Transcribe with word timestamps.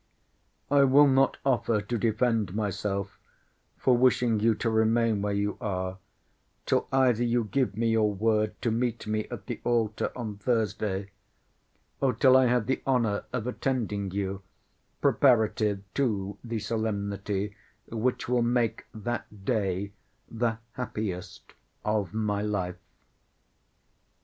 I 0.71 0.83
will 0.83 1.05
not 1.07 1.37
offer 1.45 1.79
to 1.79 1.95
defend 1.99 2.55
myself, 2.55 3.19
for 3.77 3.95
wishing 3.95 4.39
you 4.39 4.55
to 4.55 4.67
remain 4.71 5.21
where 5.21 5.31
you 5.31 5.59
are, 5.61 5.99
till 6.65 6.87
either 6.91 7.23
you 7.23 7.43
give 7.43 7.77
me 7.77 7.91
your 7.91 8.11
word 8.11 8.59
to 8.63 8.71
meet 8.71 9.05
me 9.05 9.25
at 9.27 9.45
the 9.45 9.61
altar 9.63 10.11
on 10.15 10.37
Thursday; 10.39 11.11
or 11.99 12.13
till 12.13 12.35
I 12.35 12.47
have 12.47 12.65
the 12.65 12.81
honour 12.87 13.25
of 13.31 13.45
attending 13.45 14.09
you, 14.09 14.41
preparative 15.01 15.83
to 15.93 16.35
the 16.43 16.57
solemnity 16.57 17.55
which 17.91 18.27
will 18.27 18.41
make 18.41 18.85
that 18.95 19.45
day 19.45 19.91
the 20.27 20.57
happiest 20.73 21.53
of 21.85 22.11
my 22.11 22.41
life. 22.41 22.79